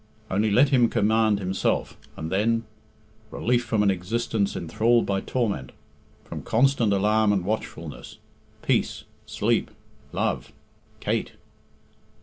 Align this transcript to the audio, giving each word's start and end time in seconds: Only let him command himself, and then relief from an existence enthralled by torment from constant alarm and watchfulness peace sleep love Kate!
Only 0.31 0.49
let 0.49 0.69
him 0.69 0.89
command 0.89 1.37
himself, 1.37 1.95
and 2.17 2.31
then 2.31 2.63
relief 3.29 3.63
from 3.63 3.83
an 3.83 3.91
existence 3.91 4.55
enthralled 4.55 5.05
by 5.05 5.21
torment 5.21 5.73
from 6.25 6.41
constant 6.41 6.91
alarm 6.91 7.31
and 7.31 7.45
watchfulness 7.45 8.17
peace 8.63 9.03
sleep 9.27 9.69
love 10.11 10.51
Kate! 11.01 11.33